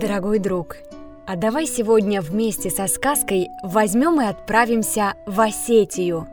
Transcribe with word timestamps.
дорогой 0.00 0.38
друг! 0.38 0.78
А 1.26 1.36
давай 1.36 1.66
сегодня 1.66 2.22
вместе 2.22 2.70
со 2.70 2.86
сказкой 2.88 3.50
возьмем 3.62 4.20
и 4.20 4.24
отправимся 4.24 5.12
в 5.26 5.38
Осетию. 5.40 6.26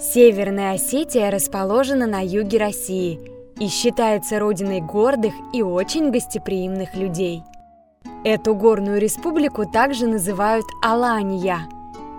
Северная 0.00 0.72
Осетия 0.72 1.30
расположена 1.30 2.06
на 2.06 2.24
юге 2.24 2.58
России 2.58 3.20
и 3.60 3.68
считается 3.68 4.40
родиной 4.40 4.80
гордых 4.80 5.34
и 5.52 5.62
очень 5.62 6.10
гостеприимных 6.10 6.96
людей. 6.96 7.44
Эту 8.24 8.54
горную 8.54 8.98
республику 8.98 9.70
также 9.70 10.06
называют 10.06 10.66
Алания, 10.82 11.60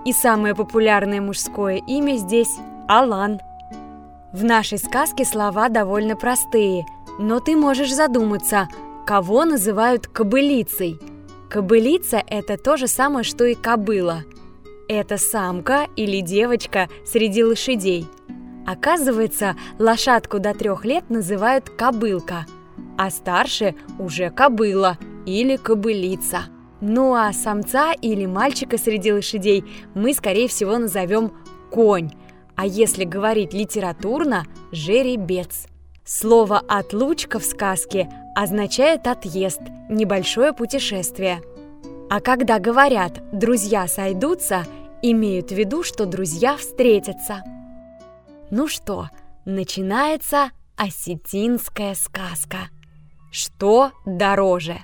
и 0.05 0.13
самое 0.13 0.53
популярное 0.53 1.19
мужское 1.19 1.77
имя 1.87 2.17
здесь– 2.17 2.55
Алан. 2.87 3.41
В 4.31 4.43
нашей 4.43 4.77
сказке 4.77 5.25
слова 5.25 5.69
довольно 5.69 6.15
простые, 6.15 6.85
но 7.19 7.39
ты 7.39 7.57
можешь 7.57 7.93
задуматься– 7.93 8.69
Кого 9.05 9.43
называют 9.43 10.07
кобылицей? 10.07 10.97
Кобылица– 11.49 12.23
это 12.27 12.57
то 12.57 12.77
же 12.77 12.87
самое, 12.87 13.25
что 13.25 13.43
и 13.43 13.53
кобыла. 13.53 14.23
Это 14.87 15.17
самка 15.17 15.87
или 15.97 16.21
девочка 16.21 16.87
среди 17.05 17.43
лошадей. 17.43 18.07
Оказывается, 18.65 19.57
лошадку 19.77 20.39
до 20.39 20.53
трех 20.53 20.85
лет 20.85 21.09
называют 21.09 21.69
кобылка, 21.69 22.45
а 22.97 23.09
старше 23.09 23.75
уже 23.99 24.29
кобыла 24.29 24.97
или 25.25 25.57
кобылица. 25.57 26.45
Ну 26.79 27.13
а 27.13 27.33
самца 27.33 27.91
или 27.91 28.25
мальчика 28.25 28.77
среди 28.77 29.11
лошадей 29.11 29.65
мы, 29.95 30.13
скорее 30.13 30.47
всего, 30.47 30.77
назовем 30.77 31.33
конь, 31.71 32.11
а 32.55 32.65
если 32.65 33.03
говорить 33.03 33.53
литературно– 33.53 34.45
жеребец. 34.71 35.67
Слово 36.05 36.61
«отлучка» 36.67 37.39
в 37.39 37.45
сказке 37.45 38.09
означает 38.35 39.07
отъезд, 39.07 39.61
небольшое 39.89 40.51
путешествие. 40.51 41.41
А 42.09 42.19
когда 42.19 42.59
говорят 42.59 43.21
«друзья 43.31 43.87
сойдутся», 43.87 44.65
имеют 45.01 45.49
в 45.51 45.55
виду, 45.55 45.83
что 45.83 46.05
друзья 46.05 46.57
встретятся. 46.57 47.41
Ну 48.51 48.67
что, 48.67 49.09
начинается 49.45 50.51
осетинская 50.75 51.95
сказка. 51.95 52.69
Что 53.31 53.91
дороже? 54.05 54.79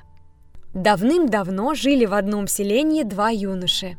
Давным-давно 0.73 1.73
жили 1.73 2.05
в 2.05 2.13
одном 2.13 2.47
селении 2.47 3.03
два 3.03 3.29
юноши. 3.29 3.97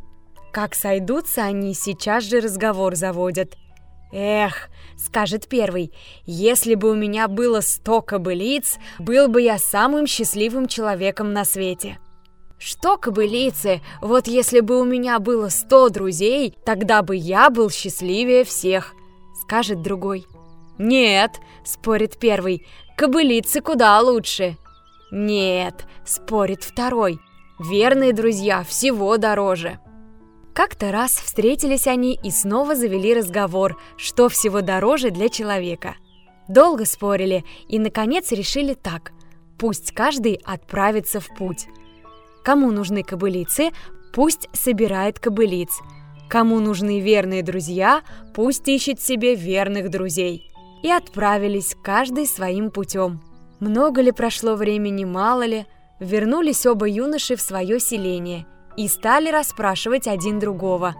Как 0.52 0.74
сойдутся 0.74 1.42
они, 1.42 1.74
сейчас 1.74 2.24
же 2.24 2.40
разговор 2.40 2.96
заводят– 2.96 3.56
Эх, 4.12 4.68
скажет 4.96 5.46
первый, 5.48 5.92
если 6.26 6.74
бы 6.74 6.90
у 6.90 6.94
меня 6.94 7.28
было 7.28 7.60
сто 7.60 8.02
кобылиц, 8.02 8.78
был 8.98 9.28
бы 9.28 9.42
я 9.42 9.58
самым 9.58 10.06
счастливым 10.06 10.66
человеком 10.66 11.32
на 11.32 11.44
свете. 11.44 11.98
Что 12.58 12.98
кобылицы, 12.98 13.80
вот 14.02 14.26
если 14.26 14.60
бы 14.60 14.80
у 14.80 14.84
меня 14.84 15.18
было 15.18 15.48
сто 15.48 15.88
друзей, 15.88 16.54
тогда 16.64 17.02
бы 17.02 17.16
я 17.16 17.48
был 17.50 17.70
счастливее 17.70 18.44
всех, 18.44 18.94
скажет 19.42 19.80
другой. 19.80 20.26
Нет, 20.76 21.40
спорит 21.64 22.18
первый, 22.18 22.66
кобылицы 22.96 23.60
куда 23.60 23.98
лучше. 24.00 24.58
Нет, 25.10 25.86
спорит 26.04 26.62
второй, 26.62 27.18
верные 27.58 28.12
друзья 28.12 28.62
всего 28.64 29.16
дороже. 29.16 29.78
Как-то 30.60 30.92
раз 30.92 31.12
встретились 31.12 31.86
они 31.86 32.20
и 32.22 32.30
снова 32.30 32.74
завели 32.74 33.14
разговор, 33.14 33.80
что 33.96 34.28
всего 34.28 34.60
дороже 34.60 35.10
для 35.10 35.30
человека. 35.30 35.94
Долго 36.48 36.84
спорили 36.84 37.46
и, 37.66 37.78
наконец, 37.78 38.30
решили 38.30 38.74
так. 38.74 39.12
Пусть 39.58 39.92
каждый 39.92 40.38
отправится 40.44 41.18
в 41.18 41.28
путь. 41.34 41.66
Кому 42.44 42.72
нужны 42.72 43.02
кобылицы, 43.02 43.70
пусть 44.12 44.50
собирает 44.52 45.18
кобылиц. 45.18 45.70
Кому 46.28 46.60
нужны 46.60 47.00
верные 47.00 47.42
друзья, 47.42 48.02
пусть 48.34 48.68
ищет 48.68 49.00
себе 49.00 49.36
верных 49.36 49.88
друзей. 49.88 50.52
И 50.82 50.90
отправились 50.90 51.74
каждый 51.82 52.26
своим 52.26 52.70
путем. 52.70 53.22
Много 53.60 54.02
ли 54.02 54.12
прошло 54.12 54.56
времени, 54.56 55.06
мало 55.06 55.46
ли, 55.46 55.64
вернулись 56.00 56.66
оба 56.66 56.86
юноши 56.86 57.36
в 57.36 57.40
свое 57.40 57.80
селение– 57.80 58.44
и 58.76 58.88
стали 58.88 59.30
расспрашивать 59.30 60.06
один 60.06 60.38
другого. 60.38 60.94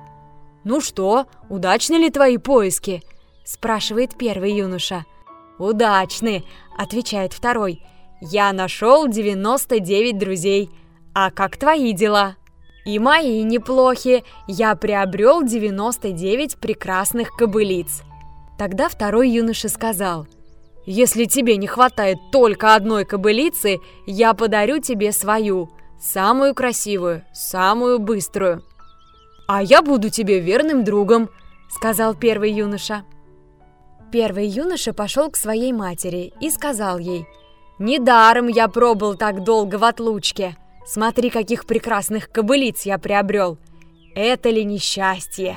«Ну 0.64 0.81
что, 0.81 1.26
удачны 1.48 1.94
ли 1.94 2.10
твои 2.10 2.36
поиски?»– 2.36 3.03
спрашивает 3.44 4.16
первый 4.19 4.53
юноша. 4.53 5.04
«Удачны»,– 5.58 6.44
отвечает 6.78 7.32
второй. 7.32 7.82
«Я 8.20 8.53
нашел 8.53 9.09
99 9.09 10.19
друзей. 10.19 10.70
А 11.14 11.30
как 11.30 11.56
твои 11.56 11.92
дела?» 11.92 12.36
«И 12.84 12.98
мои 12.98 13.42
неплохи. 13.42 14.25
Я 14.47 14.75
приобрел 14.75 15.42
99 15.42 16.56
прекрасных 16.56 17.30
кобылиц». 17.36 18.03
Тогда 18.59 18.88
второй 18.88 19.30
юноша 19.30 19.69
сказал– 19.69 20.26
если 20.86 21.26
тебе 21.26 21.56
не 21.56 21.66
хватает 21.66 22.19
только 22.32 22.75
одной 22.75 23.04
кобылицы, 23.04 23.78
я 24.06 24.34
подарю 24.34 24.80
тебе 24.80 25.12
свою. 25.12 25.70
Самую 26.00 26.54
красивую, 26.54 27.24
самую 27.32 27.98
быструю. 27.98 28.64
А 29.46 29.62
я 29.62 29.82
буду 29.82 30.08
тебе 30.08 30.40
верным 30.40 30.82
другом, 30.82 31.28
сказал 31.68 32.14
первый 32.14 32.52
юноша. 32.52 33.04
Первый 34.10 34.46
юноша 34.46 34.94
пошел 34.94 35.30
к 35.30 35.36
своей 35.36 35.72
матери 35.72 36.32
и 36.40 36.50
сказал 36.50 36.98
ей, 36.98 37.26
«Недаром 37.78 38.48
я 38.48 38.68
пробыл 38.68 39.14
так 39.14 39.44
долго 39.44 39.76
в 39.76 39.84
отлучке. 39.84 40.56
Смотри, 40.86 41.30
каких 41.30 41.66
прекрасных 41.66 42.30
кобылиц 42.30 42.82
я 42.82 42.98
приобрел. 42.98 43.58
Это 44.14 44.50
ли 44.50 44.64
несчастье?» 44.64 45.56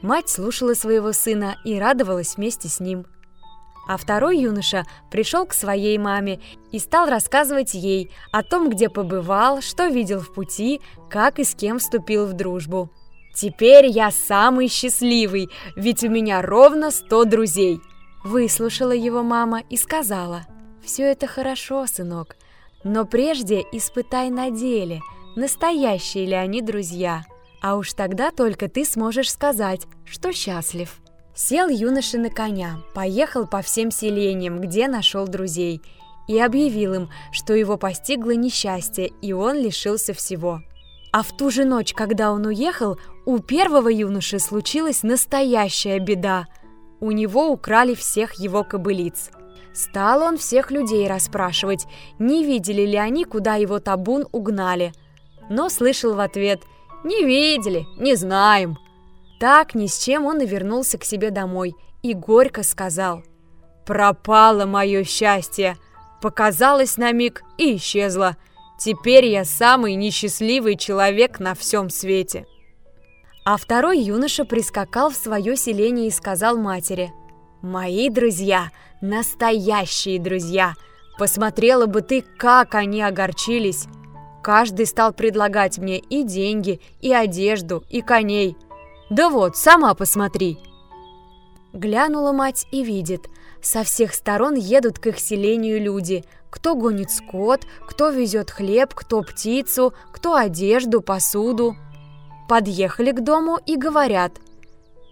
Мать 0.00 0.28
слушала 0.28 0.74
своего 0.74 1.12
сына 1.12 1.56
и 1.64 1.78
радовалась 1.78 2.36
вместе 2.36 2.68
с 2.68 2.80
ним. 2.80 3.06
А 3.86 3.96
второй 3.96 4.38
юноша 4.38 4.84
пришел 5.10 5.44
к 5.44 5.52
своей 5.52 5.98
маме 5.98 6.40
и 6.70 6.78
стал 6.78 7.08
рассказывать 7.08 7.74
ей 7.74 8.10
о 8.30 8.42
том, 8.42 8.70
где 8.70 8.88
побывал, 8.88 9.60
что 9.60 9.86
видел 9.86 10.20
в 10.20 10.32
пути, 10.32 10.80
как 11.10 11.38
и 11.38 11.44
с 11.44 11.54
кем 11.54 11.78
вступил 11.78 12.26
в 12.26 12.32
дружбу. 12.34 12.90
«Теперь 13.34 13.86
я 13.86 14.10
самый 14.10 14.68
счастливый, 14.68 15.48
ведь 15.74 16.04
у 16.04 16.08
меня 16.08 16.42
ровно 16.42 16.90
сто 16.90 17.24
друзей!» 17.24 17.80
Выслушала 18.22 18.92
его 18.92 19.22
мама 19.22 19.62
и 19.68 19.76
сказала, 19.76 20.42
«Все 20.84 21.10
это 21.10 21.26
хорошо, 21.26 21.86
сынок, 21.86 22.36
но 22.84 23.04
прежде 23.04 23.64
испытай 23.72 24.30
на 24.30 24.50
деле, 24.50 25.00
настоящие 25.34 26.26
ли 26.26 26.34
они 26.34 26.60
друзья, 26.60 27.24
а 27.62 27.76
уж 27.76 27.94
тогда 27.94 28.30
только 28.30 28.68
ты 28.68 28.84
сможешь 28.84 29.32
сказать, 29.32 29.86
что 30.04 30.32
счастлив». 30.32 31.01
Сел 31.34 31.68
юноша 31.68 32.18
на 32.18 32.28
коня, 32.28 32.80
поехал 32.94 33.46
по 33.46 33.62
всем 33.62 33.90
селениям, 33.90 34.60
где 34.60 34.86
нашел 34.86 35.26
друзей, 35.26 35.80
и 36.28 36.38
объявил 36.38 36.94
им, 36.94 37.10
что 37.32 37.54
его 37.54 37.78
постигло 37.78 38.32
несчастье, 38.32 39.10
и 39.22 39.32
он 39.32 39.56
лишился 39.56 40.12
всего. 40.12 40.60
А 41.10 41.22
в 41.22 41.34
ту 41.36 41.50
же 41.50 41.64
ночь, 41.64 41.94
когда 41.94 42.32
он 42.32 42.46
уехал, 42.46 42.98
у 43.26 43.38
первого 43.38 43.88
юноши 43.88 44.38
случилась 44.38 45.02
настоящая 45.02 45.98
беда. 45.98 46.46
У 47.00 47.12
него 47.12 47.48
украли 47.48 47.94
всех 47.94 48.34
его 48.34 48.62
кобылиц. 48.62 49.30
Стал 49.72 50.22
он 50.22 50.36
всех 50.36 50.70
людей 50.70 51.08
расспрашивать, 51.08 51.86
не 52.18 52.44
видели 52.44 52.82
ли 52.82 52.96
они, 52.96 53.24
куда 53.24 53.54
его 53.54 53.78
табун 53.78 54.26
угнали. 54.32 54.92
Но 55.48 55.70
слышал 55.70 56.14
в 56.14 56.20
ответ 56.20 56.60
«Не 57.04 57.24
видели, 57.24 57.86
не 57.98 58.16
знаем». 58.16 58.76
Так 59.42 59.74
ни 59.74 59.88
с 59.88 59.98
чем 59.98 60.26
он 60.26 60.40
и 60.40 60.46
вернулся 60.46 60.98
к 60.98 61.04
себе 61.04 61.32
домой 61.32 61.74
и 62.00 62.14
горько 62.14 62.62
сказал 62.62 63.24
«Пропало 63.84 64.66
мое 64.66 65.02
счастье! 65.02 65.76
Показалось 66.20 66.96
на 66.96 67.10
миг 67.10 67.42
и 67.58 67.74
исчезло. 67.74 68.36
Теперь 68.78 69.24
я 69.24 69.44
самый 69.44 69.96
несчастливый 69.96 70.76
человек 70.76 71.40
на 71.40 71.54
всем 71.54 71.90
свете». 71.90 72.46
А 73.44 73.56
второй 73.56 73.98
юноша 73.98 74.44
прискакал 74.44 75.10
в 75.10 75.16
свое 75.16 75.56
селение 75.56 76.06
и 76.06 76.12
сказал 76.12 76.56
матери 76.56 77.12
«Мои 77.62 78.10
друзья, 78.10 78.70
настоящие 79.00 80.20
друзья! 80.20 80.74
Посмотрела 81.18 81.86
бы 81.86 82.02
ты, 82.02 82.22
как 82.38 82.76
они 82.76 83.02
огорчились!» 83.02 83.86
Каждый 84.40 84.86
стал 84.86 85.12
предлагать 85.12 85.78
мне 85.78 85.98
и 85.98 86.22
деньги, 86.22 86.80
и 87.00 87.12
одежду, 87.12 87.82
и 87.90 88.02
коней– 88.02 88.56
да 89.12 89.28
вот, 89.28 89.56
сама 89.56 89.94
посмотри!» 89.94 90.58
Глянула 91.72 92.32
мать 92.32 92.66
и 92.72 92.82
видит, 92.82 93.28
со 93.62 93.84
всех 93.84 94.14
сторон 94.14 94.54
едут 94.54 94.98
к 94.98 95.06
их 95.06 95.18
селению 95.18 95.80
люди. 95.80 96.24
Кто 96.50 96.74
гонит 96.74 97.10
скот, 97.10 97.66
кто 97.86 98.10
везет 98.10 98.50
хлеб, 98.50 98.92
кто 98.94 99.22
птицу, 99.22 99.94
кто 100.12 100.34
одежду, 100.34 101.00
посуду. 101.00 101.76
Подъехали 102.48 103.12
к 103.12 103.22
дому 103.22 103.58
и 103.64 103.76
говорят 103.76 104.32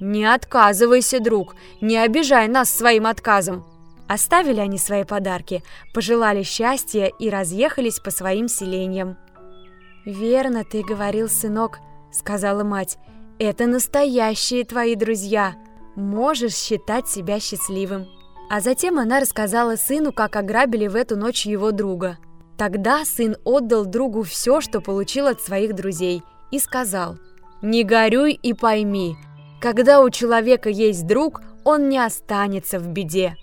«Не 0.01 0.25
отказывайся, 0.25 1.21
друг, 1.21 1.55
не 1.81 1.97
обижай 1.99 2.49
нас 2.49 2.71
своим 2.71 3.07
отказом». 3.07 3.67
Оставили 4.09 4.61
они 4.61 4.77
свои 4.77 5.05
подарки, 5.05 5.63
пожелали 5.95 6.43
счастья 6.43 7.05
и 7.07 7.31
разъехались 7.31 8.01
по 8.01 8.11
своим 8.11 8.49
селениям. 8.49 9.17
«Верно 10.05 10.65
ты 10.65 10.83
говорил, 10.83 11.29
сынок»,— 11.29 11.79
сказала 12.13 12.65
мать. 12.65 12.99
«Это 13.41 13.67
настоящие 13.67 14.67
твои 14.67 14.95
друзья. 14.95 15.55
Можешь 15.97 16.55
считать 16.55 17.09
себя 17.09 17.41
счастливым». 17.41 18.07
А 18.51 18.61
затем 18.61 18.99
она 18.99 19.19
рассказала 19.19 19.77
сыну, 19.77 20.13
как 20.13 20.37
ограбили 20.37 20.89
в 20.89 20.95
эту 20.95 21.17
ночь 21.17 21.47
его 21.47 21.73
друга. 21.73 22.19
Тогда 22.59 23.03
сын 23.07 23.39
отдал 23.45 23.87
другу 23.87 24.25
все, 24.25 24.61
что 24.61 24.83
получил 24.83 25.27
от 25.27 25.41
своих 25.41 25.75
друзей, 25.75 26.23
и 26.51 26.59
сказал 26.59 27.17
«Не 27.63 27.83
горюй 27.83 28.35
и 28.35 28.53
пойми, 28.53 29.17
когда 29.59 30.03
у 30.03 30.11
человека 30.11 30.69
есть 30.69 31.07
друг, 31.07 31.41
он 31.65 31.89
не 31.89 31.99
останется 31.99 32.79
в 32.79 32.89
беде». 32.89 33.37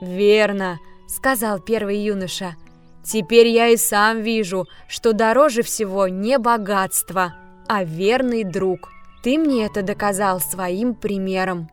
«Верно»,— 0.00 0.78
сказал 1.08 1.60
первый 1.60 1.98
юноша. 1.98 2.56
«Теперь 3.04 3.48
я 3.48 3.68
и 3.68 3.76
сам 3.76 4.22
вижу, 4.22 4.66
что 4.88 5.12
дороже 5.12 5.60
всего 5.62 6.08
не 6.08 6.38
богатство, 6.38 7.34
а 7.68 7.84
верный 7.84 8.44
друг. 8.44 8.88
Ты 9.22 9.38
мне 9.38 9.66
это 9.66 9.82
доказал 9.82 10.40
своим 10.40 10.94
примером». 10.94 11.70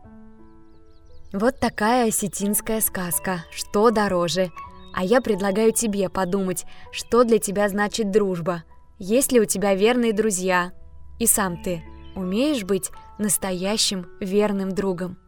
Вот 1.32 1.60
такая 1.60 2.08
осетинская 2.08 2.80
сказка 2.80 3.44
«Что 3.50 3.90
дороже?». 3.90 4.50
А 4.92 5.04
я 5.04 5.20
предлагаю 5.20 5.72
тебе 5.72 6.08
подумать, 6.08 6.66
что 6.90 7.24
для 7.24 7.38
тебя 7.38 7.68
значит 7.68 8.10
дружба. 8.10 8.64
Есть 8.98 9.32
ли 9.32 9.40
у 9.40 9.44
тебя 9.44 9.74
верные 9.74 10.12
друзья? 10.12 10.72
И 11.18 11.26
сам 11.26 11.62
ты 11.62 11.82
умеешь 12.16 12.64
быть 12.64 12.90
настоящим 13.18 14.06
верным 14.20 14.74
другом? 14.74 15.18